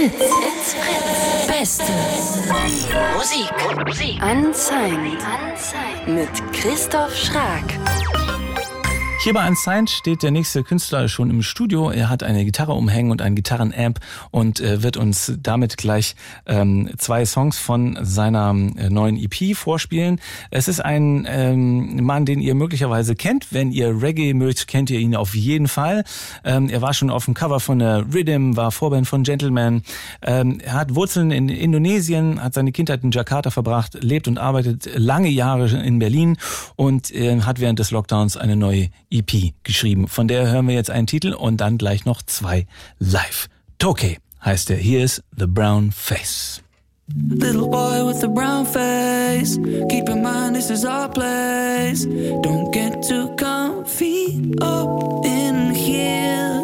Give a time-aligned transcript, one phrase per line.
[0.00, 0.14] Fritz.
[0.18, 1.46] It's Fritz.
[1.46, 1.92] Beste
[3.12, 3.52] Musik.
[3.86, 4.22] Musik.
[4.22, 5.18] Unsigned.
[5.20, 6.08] Unsigned.
[6.08, 8.09] Mit Christoph Schrag.
[9.22, 11.90] Hier bei Unsigned steht der nächste Künstler schon im Studio.
[11.90, 14.00] Er hat eine Gitarre umhängen und einen Gitarrenamp
[14.30, 16.16] und äh, wird uns damit gleich
[16.46, 20.22] ähm, zwei Songs von seiner äh, neuen EP vorspielen.
[20.50, 23.52] Es ist ein ähm, Mann, den ihr möglicherweise kennt.
[23.52, 26.04] Wenn ihr Reggae mögt, kennt ihr ihn auf jeden Fall.
[26.42, 29.82] Ähm, er war schon auf dem Cover von der Rhythm, war Vorband von Gentleman.
[30.22, 34.88] Ähm, er hat Wurzeln in Indonesien, hat seine Kindheit in Jakarta verbracht, lebt und arbeitet
[34.94, 36.38] lange Jahre in Berlin
[36.76, 40.08] und äh, hat während des Lockdowns eine neue EP geschrieben.
[40.08, 42.66] Von der hören wir jetzt einen Titel und dann gleich noch zwei
[42.98, 43.48] live.
[43.78, 44.76] Toke heißt er.
[44.76, 46.62] Hier ist The Brown Face.
[47.28, 49.58] Little boy with the brown face.
[49.88, 52.06] Keep in mind this is our place.
[52.06, 56.62] Don't get too comfy up in here.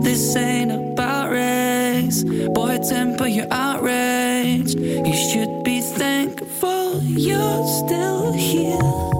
[0.00, 2.24] This ain't about race.
[2.24, 4.74] Boy, temper your outrage.
[4.74, 9.15] You should be thankful you're still here.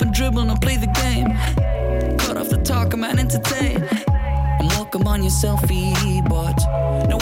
[0.00, 1.26] Up and dribble and play the game.
[2.16, 3.86] Cut off the talk, I'm entertain.
[4.58, 6.56] I'm welcome on your selfie, but
[7.06, 7.18] no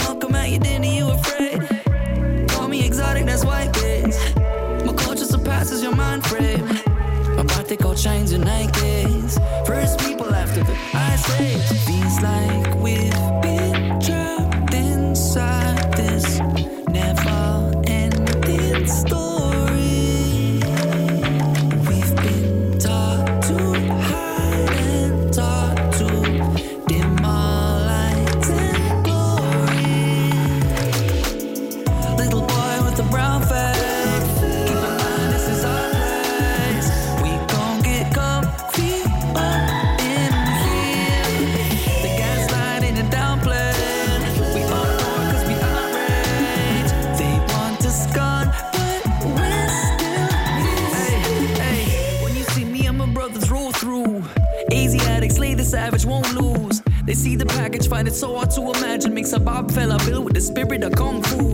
[58.09, 59.13] package, find it so hard to imagine.
[59.13, 61.53] Makes a Bob fella built with the spirit of kung fu.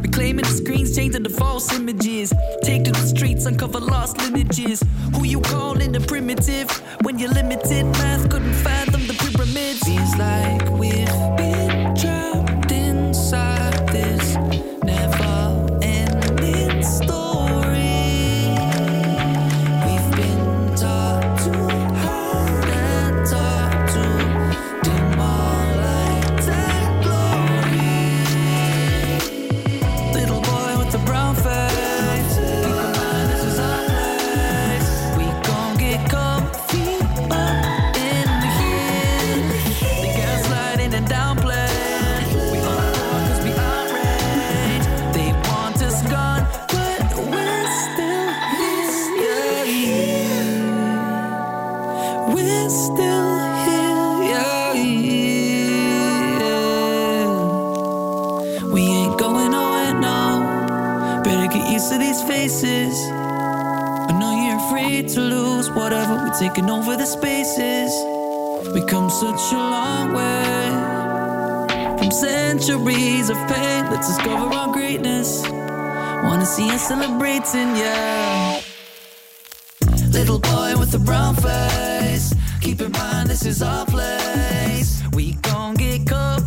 [0.00, 2.32] Reclaiming the screens, changing the false images.
[2.62, 4.43] Take to the streets, uncover lost lineages.
[61.84, 62.96] Used to these faces.
[63.10, 67.92] I know you're afraid to lose whatever we're taking over the spaces.
[68.72, 70.70] We come such a long way
[71.98, 73.90] from centuries of pain.
[73.90, 75.42] Let's discover our greatness.
[76.24, 78.62] Wanna see us celebrating, yeah.
[80.08, 82.32] Little boy with a brown face.
[82.62, 85.02] Keep in mind this is our place.
[85.12, 86.43] We gon' get comfy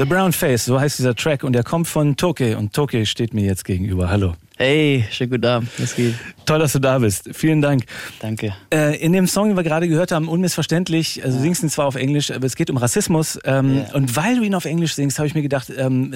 [0.00, 3.34] The Brown Face, so heißt dieser Track und er kommt von Toke und Toke steht
[3.34, 4.08] mir jetzt gegenüber.
[4.08, 4.32] Hallo.
[4.56, 5.68] Hey, schönen guten Abend.
[5.76, 6.14] Was geht?
[6.50, 7.30] Toll, dass du da bist.
[7.32, 7.84] Vielen Dank.
[8.18, 8.52] Danke.
[8.74, 11.86] Äh, in dem Song, den wir gerade gehört haben, unmissverständlich, also du singst ihn zwar
[11.86, 13.38] auf Englisch, aber es geht um Rassismus.
[13.44, 13.94] Ähm, Ja.
[13.94, 16.12] Und weil du ihn auf Englisch singst, habe ich mir gedacht, ähm,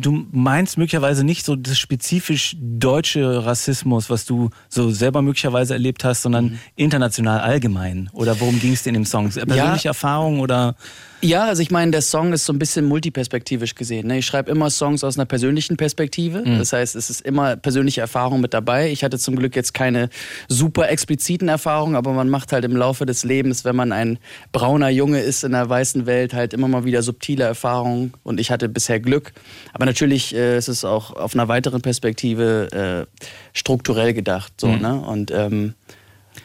[0.00, 6.02] du meinst möglicherweise nicht so das spezifisch deutsche Rassismus, was du so selber möglicherweise erlebt
[6.02, 6.58] hast, sondern Mhm.
[6.76, 8.08] international allgemein.
[8.14, 9.28] Oder worum ging es dir in dem Song?
[9.28, 10.76] Persönliche Erfahrung oder?
[11.20, 14.06] Ja, also ich meine, der Song ist so ein bisschen multiperspektivisch gesehen.
[14.06, 14.18] Ne?
[14.18, 16.44] Ich schreibe immer Songs aus einer persönlichen Perspektive.
[16.44, 18.90] Das heißt, es ist immer persönliche Erfahrungen mit dabei.
[18.92, 20.08] Ich hatte zum Glück jetzt keine
[20.48, 24.18] super expliziten Erfahrungen, aber man macht halt im Laufe des Lebens, wenn man ein
[24.52, 28.50] brauner Junge ist in der weißen Welt, halt immer mal wieder subtile Erfahrungen und ich
[28.50, 29.32] hatte bisher Glück.
[29.72, 33.20] Aber natürlich äh, ist es auch auf einer weiteren Perspektive äh,
[33.52, 34.52] strukturell gedacht.
[34.60, 34.80] So, mhm.
[34.80, 35.00] ne?
[35.00, 35.74] Und ähm,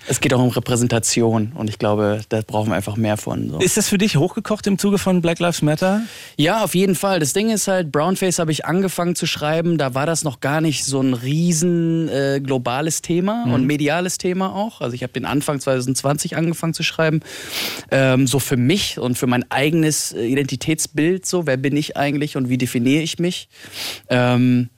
[0.07, 3.49] es geht auch um Repräsentation und ich glaube, da brauchen wir einfach mehr von.
[3.49, 3.59] So.
[3.59, 6.01] Ist das für dich hochgekocht im Zuge von Black Lives Matter?
[6.37, 7.19] Ja, auf jeden Fall.
[7.19, 10.61] Das Ding ist halt, Brownface habe ich angefangen zu schreiben, da war das noch gar
[10.61, 13.53] nicht so ein riesen äh, globales Thema mhm.
[13.53, 14.81] und mediales Thema auch.
[14.81, 17.21] Also ich habe den Anfang 2020 angefangen zu schreiben.
[17.91, 22.35] Ähm, so für mich und für mein eigenes äh, Identitätsbild, so wer bin ich eigentlich
[22.35, 23.47] und wie definiere ich mich.
[24.09, 24.69] Ähm,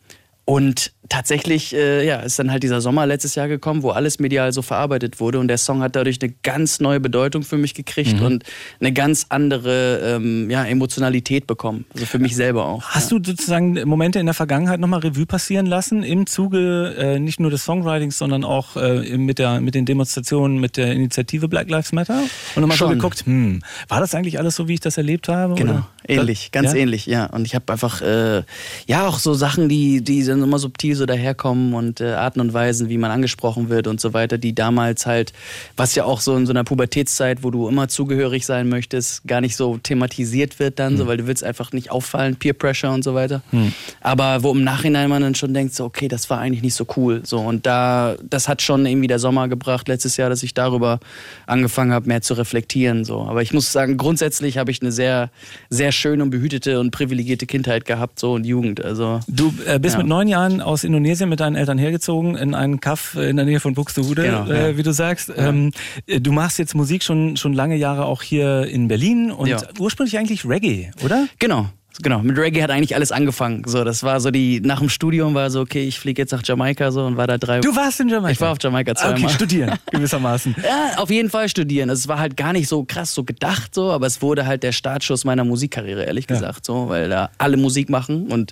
[0.45, 4.51] und tatsächlich äh, ja, ist dann halt dieser Sommer letztes Jahr gekommen, wo alles medial
[4.51, 8.19] so verarbeitet wurde und der Song hat dadurch eine ganz neue Bedeutung für mich gekriegt
[8.19, 8.25] mhm.
[8.25, 8.43] und
[8.79, 11.85] eine ganz andere ähm, ja, Emotionalität bekommen.
[11.93, 12.83] Also für mich selber auch.
[12.89, 13.19] Hast ja.
[13.19, 17.51] du sozusagen Momente in der Vergangenheit nochmal Revue passieren lassen im Zuge äh, nicht nur
[17.51, 21.91] des Songwritings, sondern auch äh, mit, der, mit den Demonstrationen, mit der Initiative Black Lives
[21.91, 22.21] Matter?
[22.55, 25.55] Und nochmal so geguckt, hm, war das eigentlich alles so, wie ich das erlebt habe?
[25.55, 25.87] Genau, oder?
[26.07, 26.79] ähnlich, ganz ja?
[26.79, 27.27] ähnlich, ja.
[27.27, 28.43] Und ich habe einfach, äh,
[28.87, 32.53] ja, auch so Sachen, die, die sind immer subtil so daherkommen und äh, Arten und
[32.53, 35.33] Weisen, wie man angesprochen wird und so weiter, die damals halt,
[35.77, 39.41] was ja auch so in so einer Pubertätszeit, wo du immer zugehörig sein möchtest, gar
[39.41, 40.97] nicht so thematisiert wird dann, hm.
[40.97, 43.41] so, weil du willst einfach nicht auffallen, Peer Pressure und so weiter.
[43.51, 43.73] Hm.
[44.01, 46.85] Aber wo im Nachhinein man dann schon denkt, so, okay, das war eigentlich nicht so
[46.95, 47.21] cool.
[47.23, 50.99] So, und da, das hat schon irgendwie der Sommer gebracht, letztes Jahr, dass ich darüber
[51.47, 53.03] angefangen habe, mehr zu reflektieren.
[53.05, 53.21] So.
[53.21, 55.29] Aber ich muss sagen, grundsätzlich habe ich eine sehr,
[55.69, 58.83] sehr schöne und behütete und privilegierte Kindheit gehabt, so und Jugend.
[58.83, 59.99] Also, du äh, bist ja.
[59.99, 63.59] mit neun Jahren aus Indonesien mit deinen Eltern hergezogen in einen Kaff in der Nähe
[63.59, 64.77] von Buxtehude, genau, äh, ja.
[64.77, 65.29] wie du sagst.
[65.29, 65.49] Ja.
[65.49, 65.71] Ähm,
[66.07, 69.57] du machst jetzt Musik schon, schon lange Jahre auch hier in Berlin und ja.
[69.79, 71.27] ursprünglich eigentlich Reggae, oder?
[71.39, 71.69] Genau.
[72.01, 73.63] Genau, mit Reggae hat eigentlich alles angefangen.
[73.65, 76.41] So, das war so die, nach dem Studium war so, okay, ich fliege jetzt nach
[76.43, 78.31] Jamaika so und war da drei Du warst in Jamaika?
[78.31, 79.23] Ich war auf Jamaika zweimal.
[79.23, 80.55] Okay, studieren, gewissermaßen.
[80.61, 81.89] ja, auf jeden Fall studieren.
[81.89, 84.73] Es war halt gar nicht so krass so gedacht so, aber es wurde halt der
[84.73, 88.51] Startschuss meiner Musikkarriere, ehrlich gesagt, so, weil da alle Musik machen und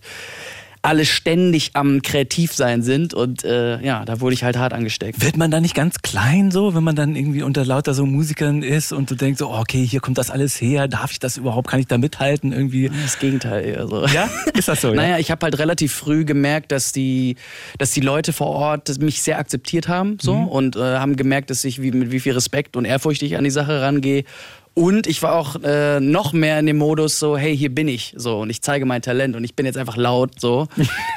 [0.83, 5.23] alle ständig am Kreativsein sind und äh, ja, da wurde ich halt hart angesteckt.
[5.23, 8.63] Wird man da nicht ganz klein so, wenn man dann irgendwie unter lauter so Musikern
[8.63, 11.37] ist und du denkst so, oh, okay, hier kommt das alles her, darf ich das
[11.37, 12.91] überhaupt, kann ich da mithalten irgendwie?
[13.01, 14.05] Das Gegenteil eher so.
[14.07, 14.29] Ja?
[14.53, 14.89] Ist das so?
[14.89, 14.95] ja?
[14.95, 17.37] Naja, ich habe halt relativ früh gemerkt, dass die,
[17.77, 20.47] dass die Leute vor Ort mich sehr akzeptiert haben so mhm.
[20.49, 23.45] und äh, haben gemerkt, dass ich wie, mit wie viel Respekt und Ehrfurcht ich an
[23.45, 24.25] die Sache rangehe
[24.73, 28.13] und ich war auch äh, noch mehr in dem Modus so, hey, hier bin ich
[28.17, 30.67] so und ich zeige mein Talent und ich bin jetzt einfach laut so,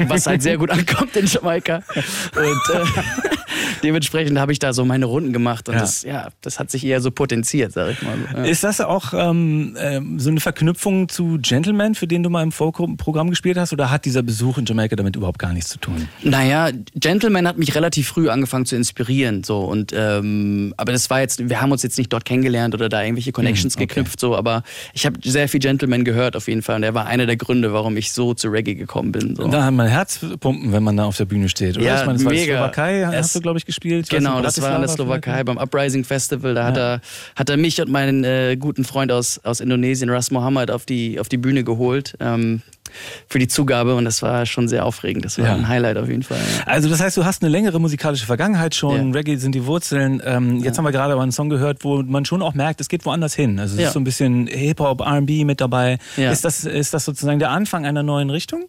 [0.07, 1.83] was halt sehr gut ankommt in Jamaika.
[2.37, 3.36] Und äh,
[3.83, 5.81] dementsprechend habe ich da so meine Runden gemacht und ja.
[5.81, 8.17] das, ja, das hat sich eher so potenziert, sag ich mal.
[8.35, 8.45] Ja.
[8.45, 12.53] Ist das auch ähm, äh, so eine Verknüpfung zu Gentleman, für den du mal im
[12.53, 16.09] Vorprogramm gespielt hast, oder hat dieser Besuch in Jamaika damit überhaupt gar nichts zu tun?
[16.23, 21.21] Naja, Gentleman hat mich relativ früh angefangen zu inspirieren, so und ähm, aber das war
[21.21, 23.87] jetzt, wir haben uns jetzt nicht dort kennengelernt oder da irgendwelche Connections hm, okay.
[23.87, 24.63] geknüpft, so, aber
[24.93, 27.73] ich habe sehr viel Gentleman gehört auf jeden Fall und er war einer der Gründe,
[27.73, 29.37] warum ich so zu Reggae gekommen bin.
[29.37, 29.49] So.
[29.49, 31.87] Da hat man Herzpumpen, wenn man da auf der Bühne steht, oder?
[31.87, 32.57] Ja, ich meine, das war mega.
[32.57, 34.09] Slowakei, hast du glaube ich gespielt.
[34.09, 36.55] Genau, das war in der Slowakei beim Uprising Festival.
[36.55, 36.67] Da ja.
[36.69, 37.01] hat er
[37.35, 41.21] hat er mich und meinen äh, guten Freund aus aus Indonesien, Ras Mohammed, auf die
[41.21, 42.17] auf die Bühne geholt.
[42.21, 42.63] Ähm,
[43.29, 45.25] für die Zugabe und das war schon sehr aufregend.
[45.25, 45.55] Das war ja.
[45.55, 46.39] ein Highlight auf jeden Fall.
[46.39, 46.67] Ja.
[46.67, 49.09] Also das heißt, du hast eine längere musikalische Vergangenheit schon.
[49.09, 49.19] Ja.
[49.19, 50.23] Reggae sind die Wurzeln.
[50.25, 52.89] Ähm, jetzt haben wir gerade aber einen Song gehört, wo man schon auch merkt, es
[52.89, 53.59] geht woanders hin.
[53.59, 55.99] Also es ist so ein bisschen Hip-Hop, R&B mit dabei.
[56.17, 58.67] Ist, das, ist das sozusagen der Anfang einer neuen Richtung?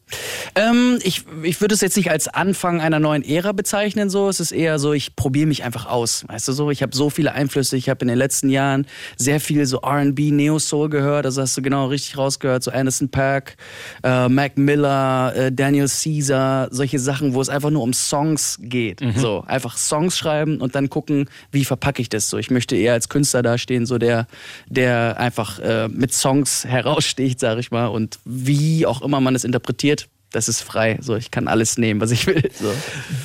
[0.55, 4.09] Ähm, ich ich würde es jetzt nicht als Anfang einer neuen Ära bezeichnen.
[4.09, 6.25] So, Es ist eher so, ich probiere mich einfach aus.
[6.27, 7.77] Weißt du so, ich habe so viele Einflüsse.
[7.77, 8.85] Ich habe in den letzten Jahren
[9.17, 11.25] sehr viel so R&B, Neo-Soul gehört.
[11.25, 12.63] Also hast du genau richtig rausgehört.
[12.63, 13.57] So Anderson Pack,
[14.03, 19.01] äh, Mac Miller, äh, Daniel Caesar, solche Sachen, wo es einfach nur um Songs geht.
[19.01, 19.13] Mhm.
[19.15, 22.37] So, einfach Songs schreiben und dann gucken, wie verpacke ich das so.
[22.37, 24.27] Ich möchte eher als Künstler dastehen, so der,
[24.67, 27.87] der einfach äh, mit Songs heraussticht, sag ich mal.
[27.87, 30.07] Und wie auch immer man es interpretiert,
[30.37, 30.99] das ist frei.
[31.01, 32.43] So, ich kann alles nehmen, was ich will.
[32.53, 32.71] So.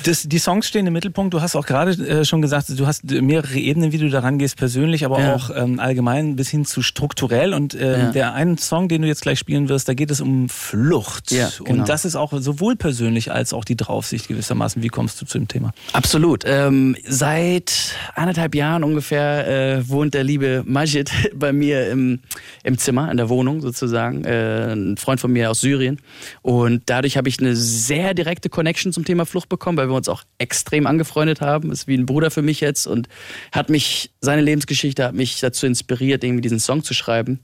[0.03, 1.31] Das, die Songs stehen im Mittelpunkt.
[1.31, 4.57] Du hast auch gerade äh, schon gesagt, du hast mehrere Ebenen, wie du da rangehst,
[4.57, 5.35] persönlich, aber ja.
[5.35, 7.53] auch ähm, allgemein bis hin zu strukturell.
[7.53, 8.11] Und äh, ja.
[8.11, 11.31] der einen Song, den du jetzt gleich spielen wirst, da geht es um Flucht.
[11.31, 11.81] Ja, genau.
[11.81, 14.81] Und das ist auch sowohl persönlich als auch die Draufsicht gewissermaßen.
[14.81, 15.71] Wie kommst du zu dem Thema?
[15.91, 16.43] Absolut.
[16.47, 22.21] Ähm, seit anderthalb Jahren ungefähr äh, wohnt der liebe Majid bei mir im,
[22.63, 24.25] im Zimmer, in der Wohnung sozusagen.
[24.25, 25.99] Äh, ein Freund von mir aus Syrien.
[26.41, 30.07] Und dadurch habe ich eine sehr direkte Connection zum Thema Flucht bekommen, weil wir uns
[30.07, 31.69] auch extrem angefreundet haben.
[31.69, 33.09] Ist wie ein Bruder für mich jetzt und
[33.51, 37.41] hat mich, seine Lebensgeschichte hat mich dazu inspiriert, irgendwie diesen Song zu schreiben.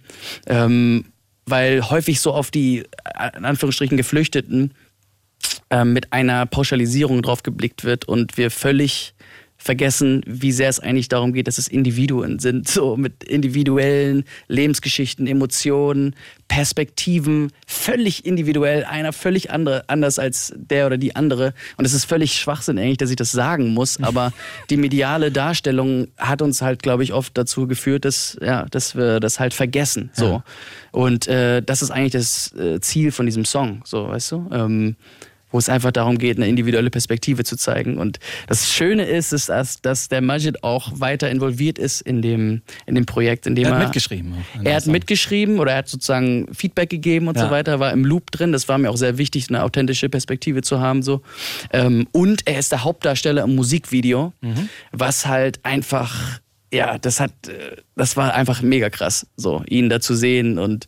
[0.48, 1.06] Ähm,
[1.46, 2.86] weil häufig so auf die,
[3.36, 4.74] in Anführungsstrichen, Geflüchteten
[5.70, 9.14] äh, mit einer Pauschalisierung drauf geblickt wird und wir völlig
[9.62, 15.28] vergessen, wie sehr es eigentlich darum geht, dass es Individuen sind, so mit individuellen Lebensgeschichten,
[15.28, 16.16] Emotionen,
[16.48, 21.54] Perspektiven, völlig individuell, einer völlig andere, anders als der oder die andere.
[21.78, 24.32] Und es ist völlig Schwachsinn eigentlich, dass ich das sagen muss, aber
[24.70, 29.20] die mediale Darstellung hat uns halt, glaube ich, oft dazu geführt, dass, ja, dass wir
[29.20, 30.10] das halt vergessen.
[30.14, 30.26] So.
[30.26, 30.44] Ja.
[30.92, 34.50] Und äh, das ist eigentlich das äh, Ziel von diesem Song, so, weißt du?
[34.52, 34.96] Ähm,
[35.52, 37.98] wo es einfach darum geht, eine individuelle Perspektive zu zeigen.
[37.98, 42.62] Und das Schöne ist, ist dass, dass der Majid auch weiter involviert ist in dem,
[42.86, 44.34] in dem Projekt, in dem er hat er, mitgeschrieben.
[44.64, 47.46] Er hat mitgeschrieben oder er hat sozusagen Feedback gegeben und ja.
[47.46, 48.52] so weiter, war im Loop drin.
[48.52, 51.02] Das war mir auch sehr wichtig, eine authentische Perspektive zu haben.
[51.02, 51.22] So.
[51.72, 54.70] Ähm, und er ist der Hauptdarsteller im Musikvideo, mhm.
[54.92, 56.40] was halt einfach,
[56.72, 60.88] ja, das hat, äh, das war einfach mega krass, so ihn da zu sehen und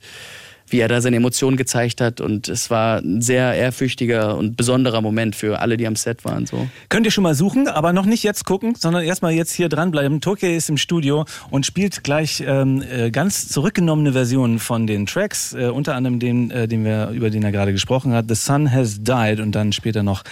[0.72, 2.22] wie er da seine Emotionen gezeigt hat.
[2.22, 6.46] Und es war ein sehr ehrfürchtiger und besonderer Moment für alle, die am Set waren.
[6.46, 6.68] So.
[6.90, 10.22] Könnt ihr schon mal suchen, aber noch nicht jetzt gucken, sondern erstmal jetzt hier dranbleiben.
[10.22, 15.54] Tokyo ist im Studio und spielt gleich ähm, äh, ganz zurückgenommene Versionen von den Tracks,
[15.54, 18.72] äh, unter anderem den, äh, den wir, über den er gerade gesprochen hat, The Sun
[18.72, 20.24] Has Died und dann später noch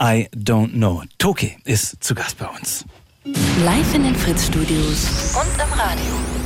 [0.00, 1.02] I Don't Know.
[1.18, 2.84] Tokyo ist zu Gast bei uns.
[3.64, 6.37] Live in den Fritz-Studios und im Radio.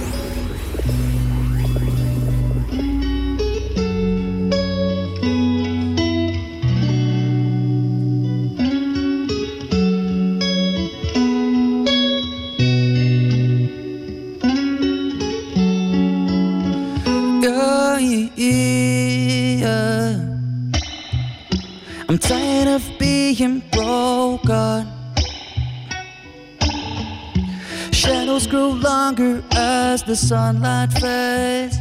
[28.42, 31.78] Shadows grow longer as the sunlight fades.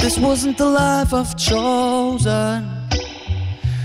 [0.00, 2.70] This wasn't the life I've chosen.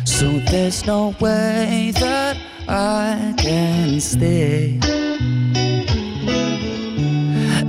[0.06, 2.38] So there's no way that
[2.70, 4.80] I can stay.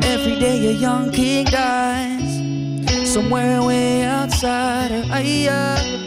[0.04, 5.23] Every day a young king dies somewhere way outside of her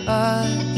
[0.07, 0.75] eyes,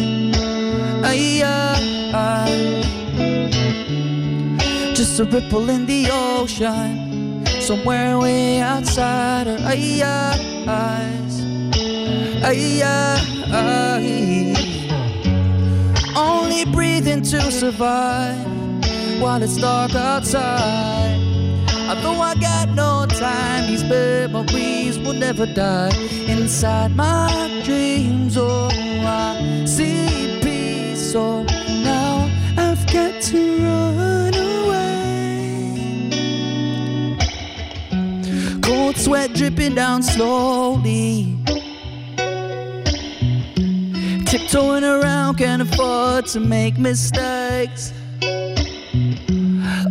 [5.18, 9.64] Just a ripple in the ocean, somewhere way outside our
[10.70, 11.42] eyes.
[16.16, 18.46] Only breathing to survive
[19.20, 21.18] while it's dark outside.
[21.90, 25.96] Although I got no time, these memories will never die.
[26.28, 31.12] Inside my dreams, oh, I see peace.
[31.12, 31.37] So
[38.98, 41.38] sweat dripping down slowly.
[44.26, 47.94] Tiptoeing around, can't afford to make mistakes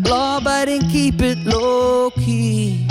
[0.08, 2.86] law abiding, keep it low key.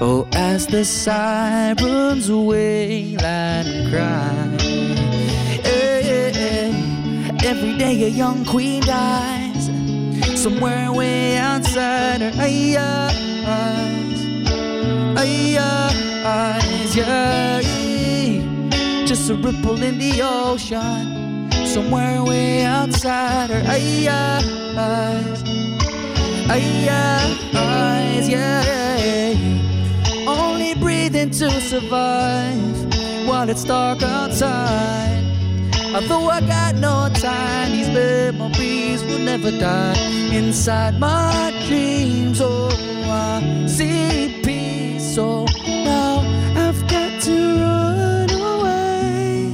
[0.00, 4.56] Oh, as the sirens wail and cry.
[5.62, 7.38] Hey, hey, hey.
[7.44, 9.66] Every day a young queen dies,
[10.40, 12.32] somewhere way outside her
[15.18, 15.58] eyes.
[16.24, 17.60] Eyes, yeah.
[19.06, 25.48] Just a ripple in the ocean, somewhere way outside her eyes
[27.54, 29.34] eyes, yeah.
[30.26, 35.24] Only breathing to survive while it's dark outside.
[35.94, 39.96] Although I got no time, these memories will never die.
[40.32, 42.68] Inside my dreams, oh,
[43.04, 44.37] I see.
[45.18, 46.22] So now
[46.54, 49.50] I've got to run away.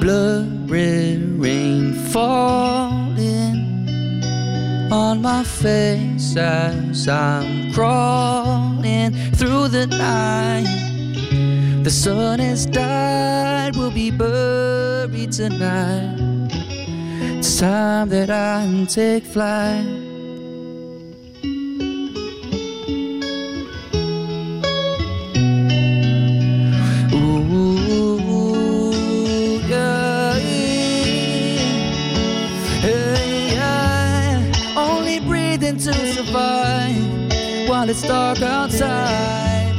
[0.00, 3.58] Blurry rain falling
[4.90, 10.64] on my face as I'm crawling through the night.
[11.84, 16.48] The sun has died, we'll be buried tonight.
[17.36, 20.05] It's time that I take flight.
[37.96, 39.74] It's dark outside.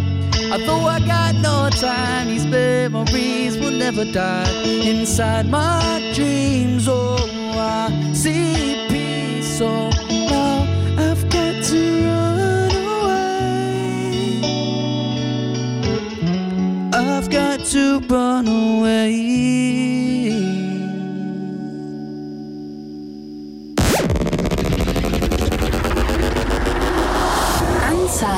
[0.51, 4.50] Although I got no time, these memories will never die.
[4.65, 7.17] Inside my dreams, oh,
[7.53, 9.57] I see peace.
[9.57, 10.65] So now
[10.97, 14.41] I've got to run away.
[16.93, 19.37] I've got to run away.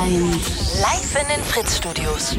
[0.00, 0.80] Unsigned.
[0.80, 2.36] Live in den Fritz-Studios.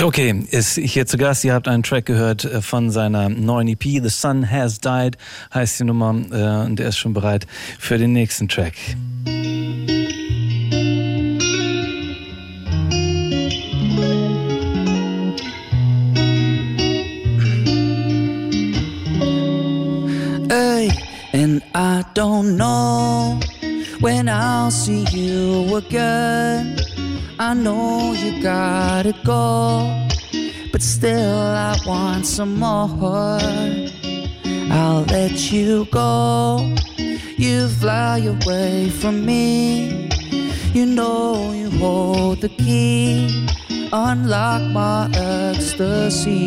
[0.00, 1.44] Okay, ist hier zu Gast.
[1.44, 5.18] Ihr habt einen Track gehört äh, von seiner neuen EP, The Sun Has Died,
[5.52, 7.46] heißt die Nummer, äh, und er ist schon bereit
[7.78, 8.74] für den nächsten Track.
[24.00, 26.78] When I'll see you again.
[27.38, 30.08] I know you gotta go,
[30.72, 33.38] but still I want some more.
[34.70, 36.74] I'll let you go.
[37.36, 40.08] You fly away from me.
[40.72, 43.48] You know you hold the key.
[43.92, 46.38] Unlock my ecstasy.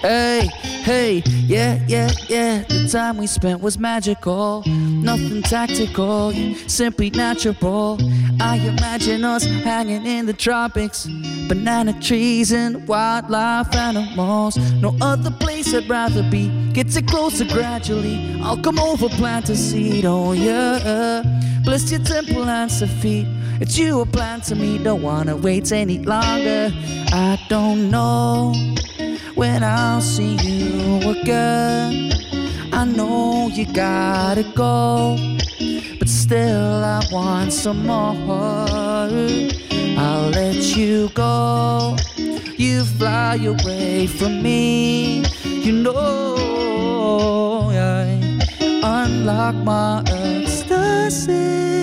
[0.00, 0.50] Hey,
[0.82, 2.62] hey, yeah, yeah, yeah.
[2.68, 4.62] The time we spent was magical.
[5.04, 6.32] Nothing tactical,
[6.66, 7.98] simply natural.
[8.40, 11.06] I imagine us hanging in the tropics.
[11.46, 14.56] Banana trees and wildlife animals.
[14.80, 16.48] No other place I'd rather be.
[16.72, 18.40] Get it closer gradually.
[18.42, 20.06] I'll come over, plant a seed.
[20.06, 21.22] Oh, yeah.
[21.64, 23.26] Bless your temple and feet.
[23.60, 24.78] It's you a plan to me.
[24.78, 26.72] Don't wanna wait any longer.
[27.12, 28.54] I don't know
[29.34, 32.10] when I'll see you again.
[32.76, 35.16] I know you gotta go,
[35.98, 38.16] but still I want some more.
[39.96, 41.96] I'll let you go.
[42.56, 45.24] You fly away from me.
[45.44, 48.20] You know I
[48.82, 51.73] unlock my ecstasy.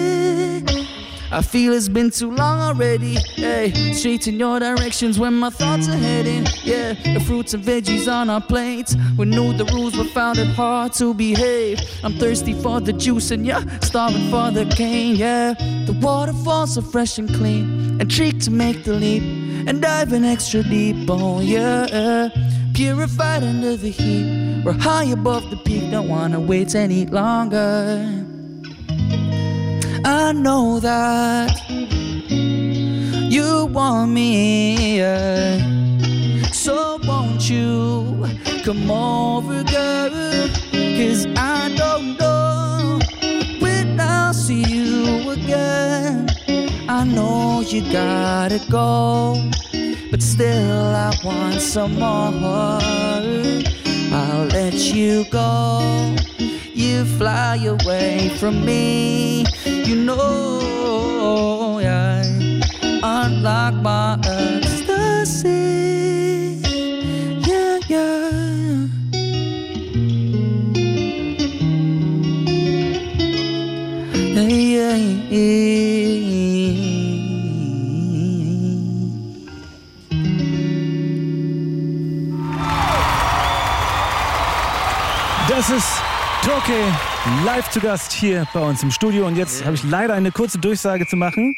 [1.33, 3.15] I feel it's been too long already.
[3.35, 6.45] Hey, straight in your directions when my thoughts are heading.
[6.63, 8.97] Yeah, the fruits and veggies on our plates.
[9.17, 11.79] We knew the rules, but found it hard to behave.
[12.03, 15.15] I'm thirsty for the juice and yeah, starving for the cane.
[15.15, 15.53] Yeah,
[15.85, 18.01] the waterfalls are fresh and clean.
[18.01, 19.23] Intrigued to make the leap
[19.67, 21.09] and dive in extra deep.
[21.09, 22.27] Oh yeah,
[22.73, 24.63] purified under the heat.
[24.65, 25.91] We're high above the peak.
[25.91, 28.20] Don't wanna wait any longer.
[30.03, 34.99] I know that you want me,
[36.51, 38.27] so won't you
[38.63, 40.49] come over, girl?
[40.71, 42.99] Cause I don't know
[43.59, 46.27] when I'll see you again.
[46.89, 49.49] I know you gotta go,
[50.09, 52.79] but still I want some more.
[54.13, 56.15] I'll let you go.
[56.73, 59.45] You fly away from me.
[59.91, 62.23] You know I
[63.03, 65.51] unlock my ecstasy.
[85.49, 86.01] Das ist
[86.43, 87.10] Toke
[87.45, 89.27] live zu Gast hier bei uns im Studio.
[89.27, 91.55] Und jetzt habe ich leider eine kurze Durchsage zu machen.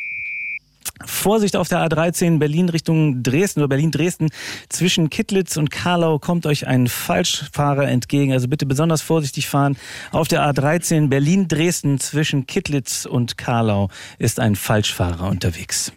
[1.05, 4.29] Vorsicht auf der A13 Berlin Richtung Dresden oder Berlin-Dresden.
[4.69, 8.33] Zwischen Kittlitz und Karlau kommt euch ein Falschfahrer entgegen.
[8.33, 9.77] Also bitte besonders vorsichtig fahren.
[10.11, 15.93] Auf der A13 Berlin-Dresden zwischen Kittlitz und Karlau ist ein Falschfahrer unterwegs.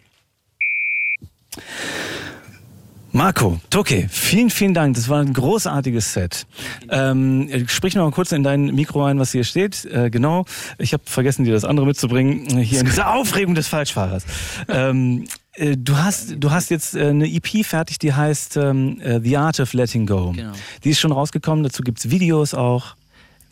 [3.11, 4.95] Marco, Toke, vielen, vielen Dank.
[4.95, 6.45] Das war ein großartiges Set.
[6.89, 9.85] Ähm, sprich noch mal kurz in dein Mikro ein, was hier steht.
[9.85, 10.45] Äh, genau.
[10.77, 12.59] Ich habe vergessen, dir das andere mitzubringen.
[12.59, 14.25] Hier in dieser Aufregung des Falschfahrers.
[14.67, 19.21] Ähm, äh, du hast, du hast jetzt äh, eine EP fertig, die heißt ähm, äh,
[19.21, 20.33] The Art of Letting Go.
[20.33, 20.51] Genau.
[20.83, 21.63] Die ist schon rausgekommen.
[21.63, 22.96] Dazu gibt's Videos auch.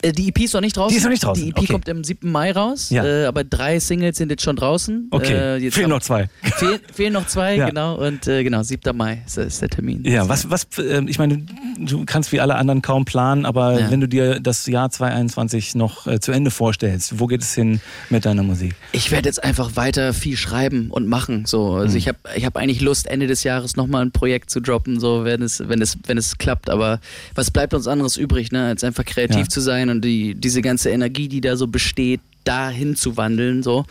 [0.02, 0.90] Äh, Die EP ist noch nicht draußen.
[0.92, 1.66] Die ist noch nicht draußen, Die EP okay.
[1.72, 2.30] kommt am 7.
[2.30, 2.90] Mai raus.
[2.90, 3.04] Ja.
[3.04, 5.08] Äh, aber drei Singles sind jetzt schon draußen.
[5.10, 6.28] Okay, Äh, fehlen noch zwei.
[6.42, 7.68] Fehl, fehlen noch zwei, Ja.
[7.68, 7.96] genau.
[7.96, 8.96] Und äh, genau, 7.
[8.96, 10.04] Mai ist, ist der Termin.
[10.04, 11.44] Ja, was, was, äh, ich meine,
[11.78, 13.90] du kannst wie alle anderen kaum planen, aber Ja.
[13.90, 17.80] wenn du dir das Jahr 2021 noch äh, zu Ende vorstellst, wo geht es hin
[18.10, 18.74] mit deiner Musik?
[18.92, 21.44] Ich werde jetzt einfach weiter viel schreiben und machen.
[21.46, 21.96] So, also Mhm.
[21.98, 25.24] ich habe ich hab eigentlich Lust, Ende des Jahres nochmal ein Projekt zu droppen, so
[25.24, 26.70] wenn es, wenn es, wenn es klappt.
[26.70, 27.00] Aber
[27.34, 30.90] was bleibt uns anderes übrig, ne, als einfach kreativ zu sein und die, diese ganze
[30.90, 33.62] Energie, die da so besteht, dahin zu wandeln.
[33.62, 33.84] So.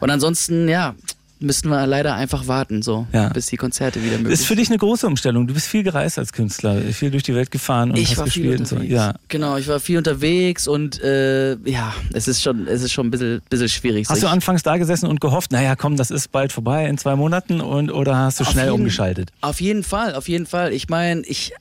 [0.00, 0.94] Und ansonsten, ja,
[1.40, 3.30] müssen wir leider einfach warten, so, Ja.
[3.30, 5.48] bis die Konzerte wieder möglich Das ist für dich eine große Umstellung.
[5.48, 8.26] Du bist viel gereist als Künstler, viel durch die Welt gefahren und ich hast war
[8.28, 8.76] viel gespielt und so.
[8.80, 9.16] Ja.
[9.26, 13.10] Genau, ich war viel unterwegs und äh, ja, es ist schon, es ist schon ein
[13.10, 14.08] bisschen, bisschen schwierig.
[14.08, 16.96] Hast sich- du anfangs da gesessen und gehofft, naja, komm, das ist bald vorbei in
[16.96, 19.32] zwei Monaten und oder hast du Auf schnell jeden- umgeschaltet?
[19.40, 20.72] Auf jeden Fall, auf jeden Fall.
[20.72, 21.52] Ich meine, ich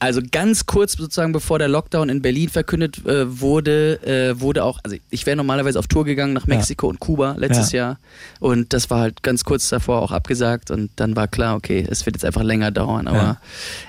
[0.00, 4.78] Also ganz kurz sozusagen bevor der Lockdown in Berlin verkündet äh, wurde, äh, wurde auch,
[4.84, 6.90] also ich wäre normalerweise auf Tour gegangen nach Mexiko ja.
[6.90, 7.78] und Kuba letztes ja.
[7.78, 7.98] Jahr
[8.38, 12.06] und das war halt ganz kurz davor auch abgesagt und dann war klar, okay, es
[12.06, 13.40] wird jetzt einfach länger dauern, aber ja.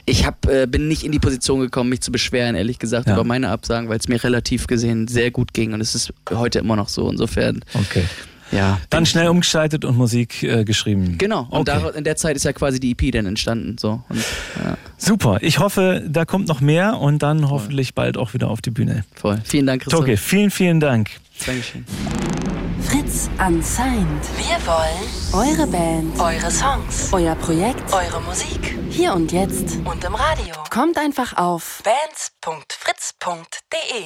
[0.05, 3.23] ich hab, äh, bin nicht in die Position gekommen, mich zu beschweren, ehrlich gesagt, über
[3.23, 6.75] meine Absagen, weil es mir relativ gesehen sehr gut ging und es ist heute immer
[6.75, 7.63] noch so, insofern.
[7.73, 8.03] Okay.
[8.51, 8.79] Ja.
[8.89, 11.17] Dann schnell umgeschaltet und Musik äh, geschrieben.
[11.17, 11.47] Genau.
[11.49, 11.81] Und okay.
[11.83, 13.77] da, in der Zeit ist ja quasi die EP dann entstanden.
[13.79, 14.01] So.
[14.09, 14.23] Und,
[14.63, 14.77] ja.
[14.97, 15.39] Super.
[15.41, 17.49] Ich hoffe, da kommt noch mehr und dann Voll.
[17.49, 19.03] hoffentlich bald auch wieder auf die Bühne.
[19.15, 19.41] Voll.
[19.43, 20.01] Vielen Dank, Christoph.
[20.01, 21.09] Okay, vielen, vielen Dank.
[21.45, 21.85] Dankeschön.
[22.81, 24.23] Fritz unsigned.
[24.37, 28.79] Wir wollen eure Band, eure Songs, euer Projekt, eure Musik.
[28.89, 30.55] Hier und jetzt und im Radio.
[30.69, 34.05] Kommt einfach auf bands.fritz.de.